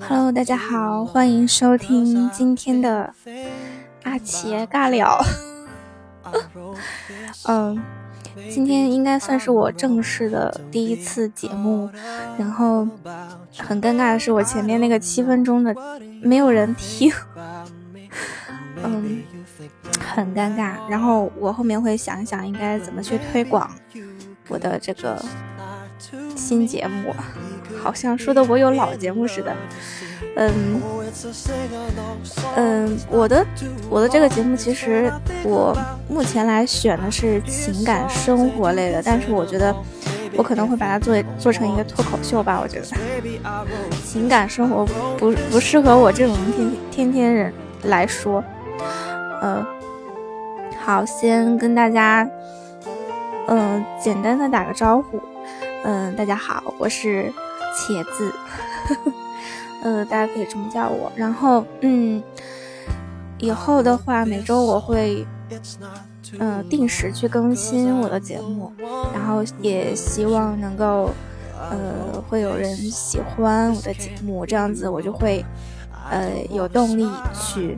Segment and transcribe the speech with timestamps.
[0.00, 3.12] Hello，大家好，欢迎收听今天的
[4.04, 5.22] 阿奇尬聊。
[7.46, 7.78] 嗯，
[8.50, 11.90] 今天应该算是我正式的第一次节目，
[12.38, 12.88] 然后
[13.58, 15.74] 很尴尬的是，我前面那个七分钟的
[16.22, 17.12] 没有人听，
[18.82, 19.22] 嗯，
[20.00, 20.76] 很尴尬。
[20.88, 23.70] 然后我后面会想想应该怎么去推广
[24.48, 25.22] 我的这个。
[26.34, 27.14] 新节目，
[27.82, 29.54] 好像说的我有老节目似的。
[30.36, 30.80] 嗯
[32.56, 33.44] 嗯，我的
[33.90, 35.12] 我的这个节目其实
[35.44, 35.76] 我
[36.08, 39.74] 目前来选的是情感生活类的，但是我觉得
[40.36, 42.58] 我可能会把它做做成一个脱口秀吧。
[42.62, 42.86] 我觉得
[44.04, 44.86] 情感生活
[45.18, 47.52] 不不适合我这种天天天人
[47.82, 48.42] 来说。
[49.42, 49.66] 呃，
[50.82, 52.26] 好，先跟大家
[53.48, 55.20] 嗯简单的打个招呼。
[55.84, 57.30] 嗯，大家好，我是
[57.74, 58.32] 茄子，
[59.82, 61.10] 呃，大家可以这么叫我。
[61.16, 62.22] 然后，嗯，
[63.38, 65.26] 以后的话，每周我会，
[66.38, 68.72] 嗯，定时去更新我的节目，
[69.12, 71.10] 然后也希望能够，
[71.58, 75.44] 呃，会有人喜欢我的节目，这样子我就会，
[76.10, 77.76] 呃，有动力去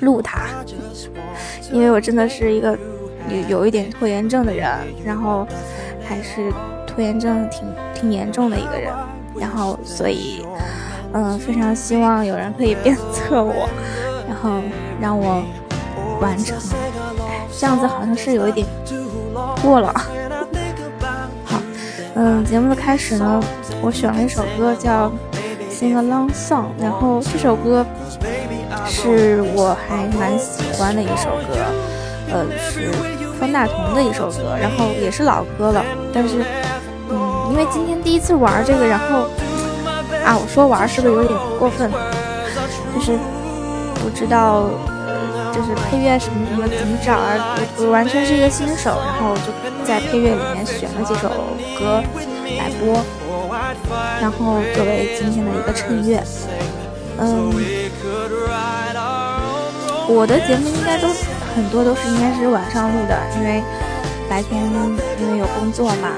[0.00, 0.46] 录它，
[1.72, 2.78] 因为我真的是一个
[3.28, 4.68] 有有一点拖延症的人，
[5.04, 5.46] 然后
[6.02, 6.52] 还是。
[6.98, 7.62] 拖延症挺
[7.94, 8.92] 挺严重的一个人，
[9.38, 10.44] 然后所以，
[11.12, 13.68] 嗯，非常希望有人可以鞭策我，
[14.26, 14.60] 然后
[15.00, 15.40] 让我
[16.20, 16.58] 完成。
[17.56, 18.66] 这样子好像是有一点
[19.62, 19.94] 过了。
[21.44, 21.62] 好，
[22.16, 23.40] 嗯，节目的开始呢，
[23.80, 25.08] 我选了一首歌叫
[25.70, 27.86] 《Sing a Long Song》，然后这首歌
[28.84, 31.54] 是我还蛮喜欢的一首歌，
[32.32, 32.90] 呃，是
[33.38, 36.44] 方大同的一首歌，然后也是老歌了，但是。
[37.58, 39.26] 因为今天第一次玩这个，然后
[40.24, 41.90] 啊，我说玩是不是有点过分？
[42.94, 43.18] 就是
[43.96, 44.70] 不知道，
[45.52, 47.58] 就是配乐什么什么怎么找啊？
[47.76, 49.50] 我我完全是一个新手，然后就
[49.84, 51.28] 在配乐里面选了几首
[51.76, 52.00] 歌
[52.56, 53.02] 来播，
[54.20, 56.22] 然后作为今天的一个衬乐。
[57.18, 57.50] 嗯，
[60.06, 61.08] 我的节目应该都
[61.56, 63.60] 很多都是应该是晚上录的，因为
[64.30, 64.62] 白天
[65.18, 66.08] 因为有工作嘛。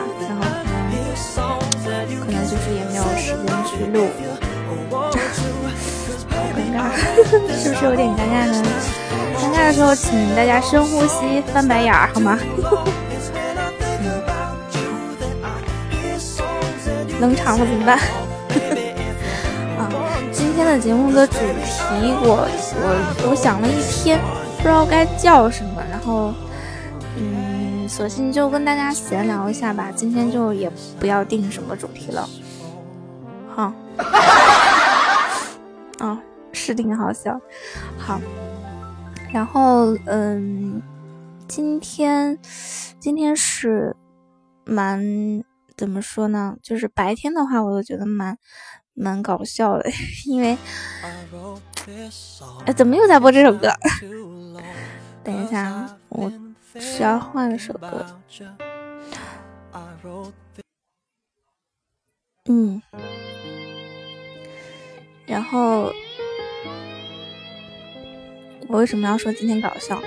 [3.91, 4.06] 间去录，
[6.28, 6.78] 好尴尬，
[7.61, 8.62] 是不是有点尴尬呢？
[9.37, 12.39] 尴尬的时候，请大家深呼吸，翻白眼儿，好吗？
[17.21, 17.99] 冷场了怎么办？
[19.78, 19.91] 啊，
[20.33, 21.43] 今天的节目的主题，
[22.22, 24.19] 我我我想了一天，
[24.59, 26.33] 不知道该叫什么，然后。
[27.17, 30.71] 嗯索性就跟大家闲聊一下吧，今天就也
[31.01, 32.27] 不要定什么主题了。
[33.55, 33.72] 好，
[36.00, 36.19] 哦，
[36.53, 37.38] 是挺好笑。
[37.99, 38.21] 好，
[39.33, 40.81] 然后嗯，
[41.49, 42.39] 今天
[42.99, 43.94] 今天是
[44.65, 45.00] 蛮
[45.77, 46.56] 怎么说呢？
[46.62, 48.39] 就是白天的话，我都觉得蛮
[48.94, 49.91] 蛮搞笑的，
[50.27, 50.56] 因为
[52.66, 53.69] 哎，怎么又在播这首歌？
[55.22, 56.33] 等一下，我。
[56.78, 58.06] 是要换一首歌，
[62.44, 62.81] 嗯，
[65.31, 65.93] 然后
[68.67, 70.03] 我为什么要说今天搞笑？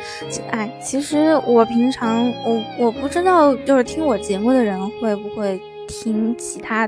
[0.52, 6.86] 哎，其实我平常我我不知道，就是听我节目的人会不会听其他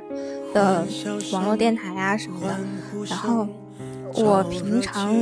[0.54, 0.86] 的
[1.32, 2.58] 网络电台啊什么的。
[3.10, 3.48] 然后
[4.16, 5.16] 我平常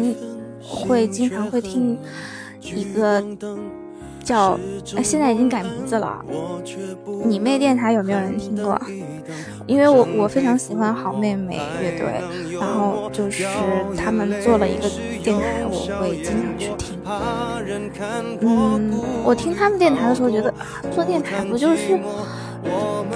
[0.62, 1.98] 会经常会听
[2.62, 3.24] 一个。
[4.24, 4.58] 叫，
[5.04, 6.24] 现在已经改名字了。
[7.26, 8.80] 你妹电台有没有人听过？
[9.66, 13.46] 因为我我非常喜欢好妹妹乐队，然后就是
[13.98, 14.90] 他们做了一个
[15.24, 17.00] 电台，我会经常去听。
[18.42, 18.92] 嗯，
[19.24, 20.54] 我听他们电台的时候觉得，
[20.92, 21.98] 做电台不就是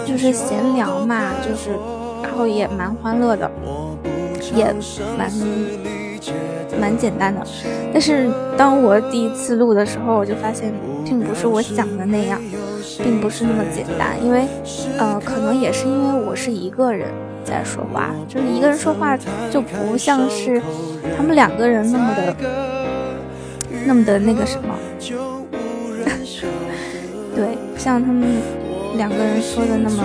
[0.05, 1.71] 就是闲聊嘛，就是
[2.23, 3.51] 然后也蛮欢乐的，
[4.55, 4.73] 也
[5.17, 5.29] 蛮。
[6.79, 7.41] 蛮简单的，
[7.91, 12.39] 但是当我第一次录的时候，我就发现并不是我想的那样，
[13.03, 14.15] 并不是那么简单。
[14.23, 14.47] 因为，
[14.97, 17.09] 呃，可能也是因为我是一个人
[17.43, 19.17] 在说话，就是一个人说话
[19.51, 20.61] 就不像是
[21.15, 22.35] 他们两个人那么的
[23.85, 24.75] 那么的那个什么，
[27.35, 28.27] 对，不像他们
[28.97, 30.03] 两个人说的那么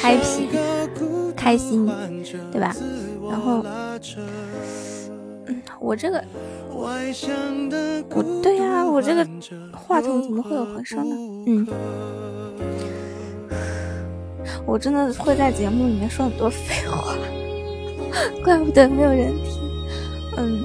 [0.00, 0.48] 嗨皮
[1.36, 1.90] 开心，
[2.50, 2.74] 对吧？
[3.30, 3.64] 然后。
[5.46, 6.24] 嗯，我这个，
[6.70, 6.90] 我
[8.42, 9.26] 对呀，我这个
[9.72, 11.16] 话筒怎么会有回声呢？
[11.46, 11.66] 嗯，
[14.66, 17.14] 我真的会在节目里面说很多废话，
[18.44, 19.60] 怪不得没有人听。
[20.36, 20.64] 嗯。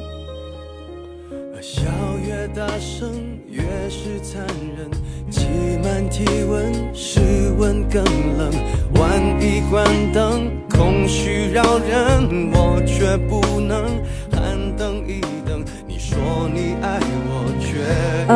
[1.62, 1.82] 笑
[2.26, 3.12] 越大声
[3.48, 4.46] 越是残
[4.78, 4.90] 忍，
[5.30, 5.46] 挤
[5.84, 7.20] 满体温，室
[7.58, 8.04] 温更
[8.38, 8.52] 冷。
[8.96, 13.84] 万一关灯，空虚扰人，我却不能
[14.32, 15.64] 喊等一等。
[15.86, 16.18] 你说
[16.54, 17.84] 你爱我，却
[18.30, 18.34] 嗯，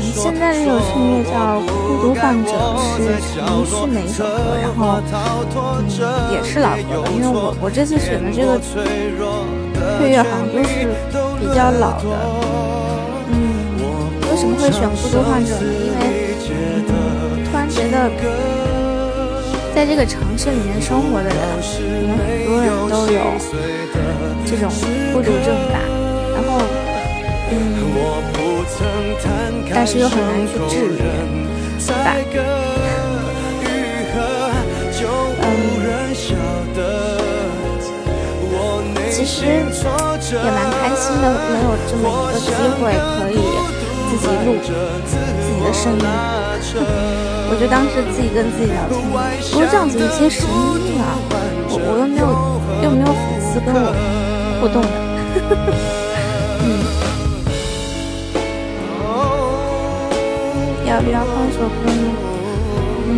[0.00, 1.72] 现在这首音乐叫《孤
[2.02, 2.52] 独患者》，
[2.96, 3.02] 是
[3.32, 4.28] 陈奕迅的一首歌，
[4.60, 5.88] 然后嗯
[6.32, 8.58] 也是老歌了，因为我我这次选的这个
[9.98, 10.86] 配乐好像都是
[11.40, 12.04] 比较老的。
[13.32, 13.34] 嗯
[14.28, 15.60] 为什么会选孤独患者呢？
[15.64, 16.04] 因为
[17.76, 18.08] 觉得，
[19.74, 23.20] 在这个城市里面生活的人，可能很多人都有
[24.46, 24.72] 这种
[25.12, 25.76] 孤独症吧。
[26.32, 26.48] 然后，
[27.50, 27.54] 嗯，
[29.74, 30.96] 但是又很难去治愈，
[31.86, 32.16] 对吧？
[35.42, 35.44] 嗯，
[39.10, 39.50] 其实也
[40.50, 42.46] 蛮开心的，能有这么一个机
[42.80, 42.82] 会
[43.18, 43.34] 可以。
[44.16, 44.56] 自己录
[45.04, 45.12] 自
[45.44, 46.04] 己的声音，
[47.48, 48.96] 我就当是自己跟自己聊天。
[49.52, 51.14] 不过这样子有些神秘啊，
[51.68, 52.26] 我我又没有
[52.82, 53.92] 又没有粉丝跟我
[54.60, 54.88] 互动的。
[56.64, 56.66] 嗯，
[60.86, 62.08] 要不要放首歌呢？
[63.08, 63.10] 嗯，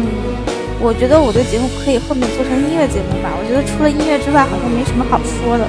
[0.80, 3.30] 我觉得我的节目可以后面做成音乐节目吧。
[3.38, 5.64] 我觉得除了音乐之外，好像没什么好说的。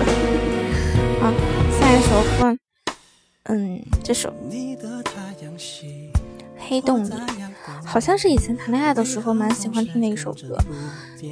[1.22, 1.32] 好，
[1.80, 2.58] 下一首歌。
[3.51, 4.30] 嗯，这首
[6.57, 7.10] 《黑洞里》
[7.84, 10.56] 好像是以前谈恋爱的时候蛮喜欢听的一首歌，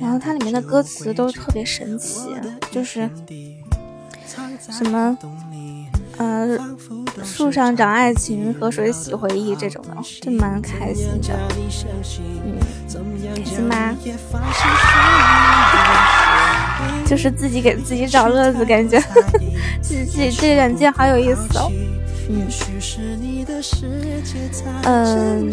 [0.02, 2.32] 然后它里面的歌词都特别神奇，
[2.72, 3.08] 就是
[4.60, 5.16] 什么，
[6.18, 6.58] 呃，
[7.24, 11.38] 树上长爱情，河水洗回忆这种的，就蛮开心的。
[12.44, 12.58] 嗯，
[13.36, 13.96] 开心吗？
[17.06, 19.00] 就是自己给自己找乐子，感觉
[19.84, 21.72] 这这这软件好有意思哦。
[24.84, 25.50] 嗯，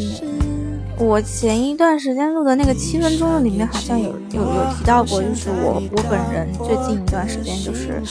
[0.99, 8.03] 我前一段时间录的那个七分钟的里面好像有有有提到过，就是我我本人最近一段时间就是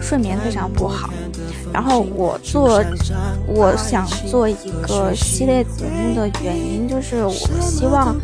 [0.00, 1.10] 睡眠非常不好，
[1.72, 2.82] 然后我做
[3.46, 8.16] 我想做一个系列节目的原因就是我希望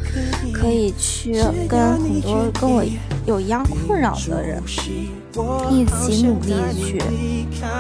[0.53, 1.35] 可以去
[1.69, 2.85] 跟很多跟我
[3.27, 4.63] 有一样困扰的人
[5.71, 7.03] 一起努力去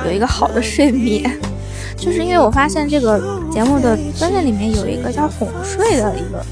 [0.05, 1.39] 有一个好的睡眠。
[1.99, 6.47] 就是因为我发现这个节目的分类里面有一个叫哄睡的一个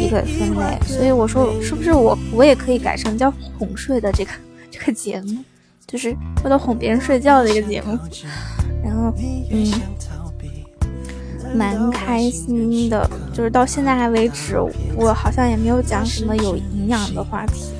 [0.00, 4.30] 一个分类，所以我说是不是我我也可以改成叫哄睡的这个
[4.70, 5.44] 这个节目，
[5.86, 7.98] 就是为了哄别人睡觉的一个节目。
[8.82, 9.14] 然后
[9.50, 9.70] 嗯，
[11.54, 14.58] 蛮开心的，就是到现在还为止，
[14.96, 17.70] 我好像也没有讲什么有营养的话题。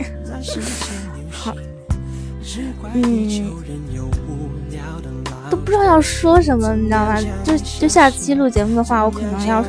[1.29, 1.53] 好，
[2.95, 3.53] 嗯。
[5.51, 7.21] 都不知道要说什么，你知道吗？
[7.45, 9.63] 就就下期录节目的话，我可能要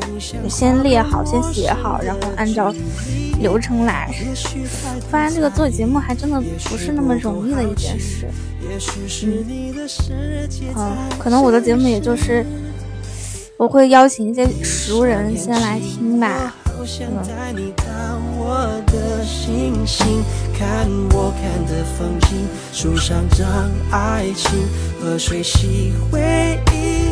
[0.47, 2.73] 先列好，先写好，然后按照
[3.39, 4.09] 流程来。
[5.09, 8.29] 发现这个做节目还真的不是那么容易的一件事。
[10.75, 12.45] 嗯，可能我的节目也就是
[13.57, 16.55] 我会邀请一些熟人先来听吧。
[20.57, 24.51] 看我看的风景，树上长爱情，
[25.01, 27.11] 河水洗回忆，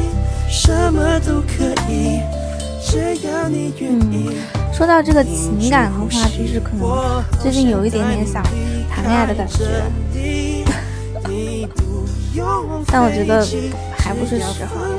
[0.50, 2.22] 什么都可以，
[2.84, 4.38] 只要你愿意。
[4.74, 8.42] 说到这个情感的话，就是可能最近有一点点想
[8.90, 9.84] 谈恋爱的感觉，
[12.88, 13.46] 但我觉得
[13.98, 14.96] 还不是时候，因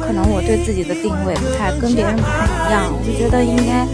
[0.00, 3.86] 为可能我对自己的定位不太跟别人不太一样，我就觉得应该。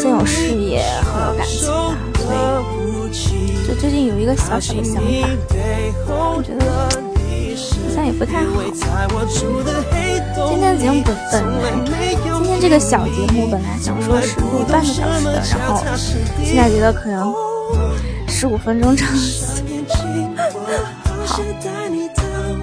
[0.00, 2.36] 先有事业后有感情吧，所以
[3.66, 5.28] 就最近有一个小小的想法，
[6.06, 8.48] 我觉得好像也不太好。
[10.48, 11.42] 今天的节目本本
[11.90, 15.82] 来今天这个小节目本来想说是录半个小时的，然后
[16.44, 17.34] 现在觉得可能
[18.28, 19.08] 十五分钟长。
[21.26, 21.42] 好，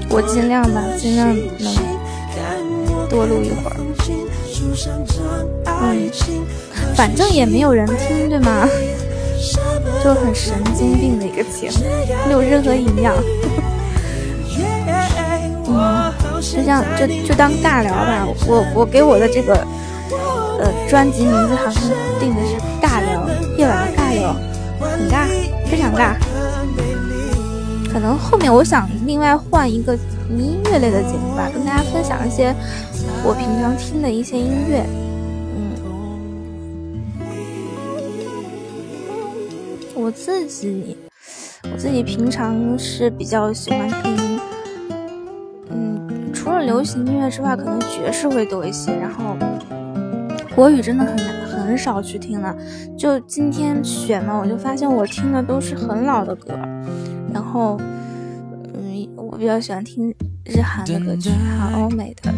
[0.10, 1.76] 我尽量吧，尽量能
[3.10, 3.76] 多录一会儿。
[5.66, 6.10] 嗯，
[6.96, 8.68] 反正也没有人听，对吗？
[10.04, 11.78] 就很神经病的一个节目，
[12.28, 13.14] 没有任何营养。
[15.68, 18.26] 嗯，就这样，就就当尬聊吧。
[18.48, 19.56] 我我给我的这个
[20.60, 21.84] 呃专辑名字好像
[22.20, 24.34] 定的是尬聊，夜晚的尬聊，
[24.80, 25.28] 很尬，
[25.70, 26.16] 非常尬。
[27.92, 29.98] 可能后面我想另外换一个
[30.30, 32.56] 音乐类的节目吧，跟大家分享一些
[33.24, 34.86] 我平常听的一些音乐。
[34.88, 35.72] 嗯
[39.96, 40.98] 我自己，
[41.64, 44.40] 我自己平常是比较喜欢听，
[45.70, 48.92] 嗯，除了流行音乐之外，可能爵士会多一些。
[48.94, 49.36] 然后
[50.56, 52.56] 国语真的很难，很少去听了。
[52.98, 56.54] 就今天选了，我就发现我听的都是很老的歌。
[57.34, 57.80] 然后，
[59.26, 60.14] 我比较喜欢听
[60.44, 62.32] 日韩的歌曲，还有欧美的。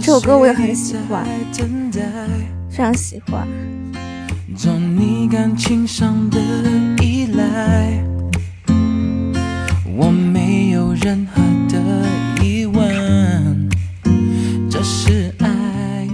[0.00, 1.24] 首歌我也很喜欢，
[2.68, 3.46] 非常喜欢。
[4.56, 6.40] 做你感情上的
[7.00, 8.02] 依赖，
[9.96, 11.78] 我没有任何的
[12.42, 13.68] 疑问，
[14.68, 16.08] 这是爱。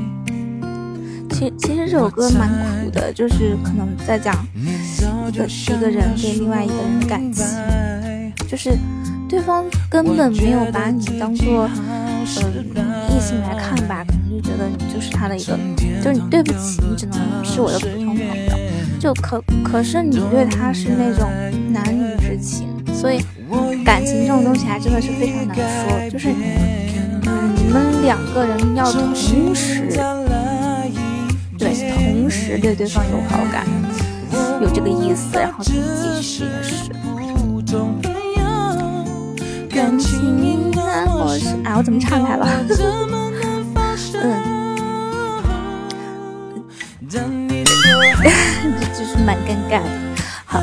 [1.31, 2.51] 其其实这首歌蛮
[2.85, 7.47] 苦的，就是可能在讲一个一个人对另外一个人的感情，
[8.49, 8.77] 就是
[9.29, 12.25] 对方根本没有把你当做嗯
[13.11, 15.59] 异性来看吧，可能就觉得你就是他的一个，
[16.03, 18.25] 就是你对不起，你只能是我的普通朋友。
[18.99, 21.31] 就可可是你对他是那种
[21.71, 23.21] 男女之情，所以
[23.85, 26.11] 感情这种东西还真的是非常难说。
[26.11, 29.83] 就是你们两个人要同时
[31.59, 33.67] 对同时对对方有好感，
[34.63, 35.73] 有这个意思，然后继
[36.23, 36.91] 续的是。
[39.77, 42.49] 感情难过是哎，我怎么唱开了？
[44.23, 44.57] 嗯。
[48.97, 49.89] 就是蛮尴尬的。
[50.47, 50.63] 好，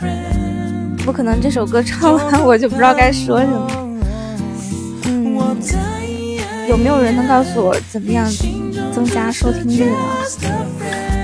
[0.00, 3.68] 嗯，不可能这首歌唱完我就不知道该说什么。
[5.06, 5.36] 嗯，
[6.68, 8.30] 有没有人能告诉我怎么样
[8.94, 9.96] 增加收听率呢？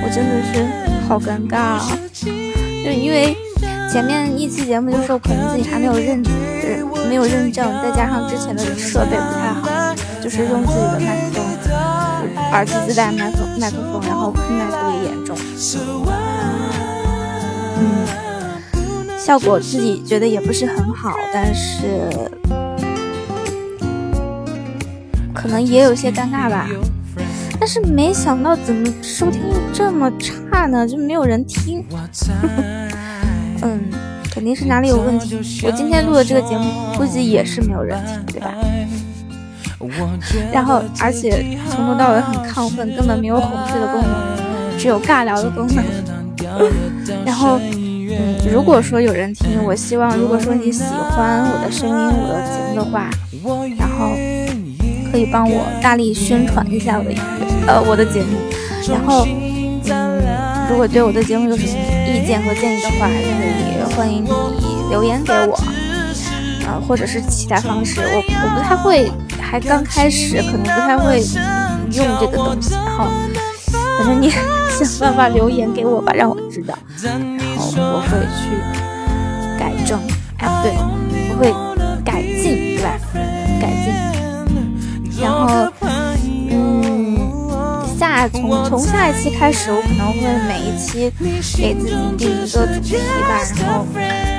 [0.02, 0.66] 我真的是
[1.06, 1.88] 好尴尬啊，
[2.84, 3.36] 就因为
[3.90, 6.22] 前面一期节目就说可能自己还没有认
[7.08, 11.44] 没有认证，再加上之前的设备不太好，就是用自己的麦克风。
[12.52, 15.36] 耳机自带麦克麦克风，然后困难特别严重，
[17.78, 18.06] 嗯，
[19.18, 22.08] 效果自己觉得也不是很好，但是
[25.34, 26.68] 可能也有些尴尬吧。
[27.58, 29.42] 但是没想到怎么收听
[29.72, 30.86] 这么差呢？
[30.86, 31.84] 就没有人听。
[33.62, 33.80] 嗯，
[34.30, 35.38] 肯定是哪里有问题。
[35.64, 36.64] 我今天录的这个节目
[36.96, 38.54] 估计也是没有人听，对吧？
[40.52, 45.84] 然后，而且从头到尾很亢奋，根本没有哄睡的功能，只有尬聊的功能。
[47.24, 53.10] 然后，嗯，如果说有人听，我希望，如果说你喜欢我的声音、我的节目的话，
[53.78, 54.10] 然后
[55.10, 57.14] 可以帮我大力宣传一下我的
[57.66, 58.38] 呃我的节目。
[58.88, 59.26] 然后，
[60.70, 61.68] 如果对我的节目有什么
[62.06, 64.28] 意见和建议的话，可以欢迎你
[64.88, 65.54] 留言给我，
[66.64, 69.10] 啊，或者是其他方式，我我不太会。
[69.40, 73.06] 还刚开始，可能不太会用这个东西，然后
[73.98, 74.30] 反正你
[74.70, 76.72] 想办法留言给我吧，让我知道，
[77.02, 77.18] 然
[77.58, 79.98] 后我会去改正，
[80.38, 80.72] 哎，不对，
[81.30, 81.52] 我会
[82.04, 82.96] 改进，对吧？
[83.60, 83.92] 改进，
[85.20, 85.68] 然后，
[88.28, 91.10] 从从下一期开始，我可能会每一期
[91.56, 92.96] 给自己定一个主题
[93.28, 93.86] 吧，然后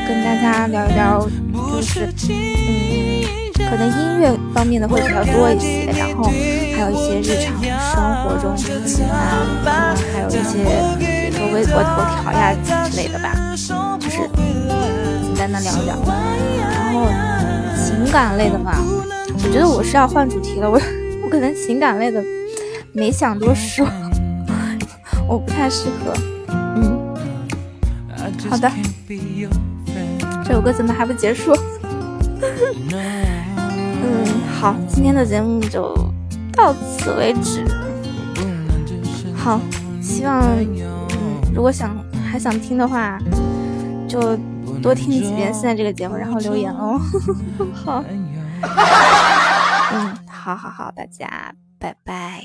[0.07, 1.27] 跟大家聊一聊，
[1.75, 3.23] 就是嗯。
[3.69, 6.23] 可能音乐方面的会比较多一些，然后
[6.75, 8.51] 还有一些日常生活中
[9.07, 10.65] 啊，还有一些
[11.00, 13.33] 比如说微博头条呀之类的吧，
[13.97, 14.17] 就是
[15.23, 15.95] 简单的聊聊。
[16.59, 17.07] 然后
[17.77, 18.83] 情感类的嘛，
[19.41, 20.77] 我觉得我是要换主题了，我
[21.23, 22.21] 我可能情感类的
[22.93, 23.88] 没想多说，
[25.27, 26.13] 我不太适合。
[26.75, 27.15] 嗯，
[28.50, 28.71] 好的，
[30.43, 31.53] 这首歌怎么还不结束？
[32.43, 34.25] 嗯，
[34.60, 35.93] 好，今天的节目就
[36.53, 37.65] 到此为止。
[39.36, 39.60] 好，
[40.01, 41.95] 希望嗯如果想
[42.31, 43.17] 还想听的话，
[44.07, 44.38] 就
[44.81, 47.00] 多听几遍现在这个节目，然后留言哦。
[47.74, 48.03] 好，
[49.93, 52.41] 嗯，好好好，大家拜拜。